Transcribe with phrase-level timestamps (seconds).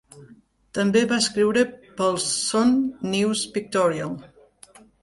[0.77, 1.65] També va escriure
[2.01, 2.75] per al Sun
[3.13, 4.21] News Pictorial.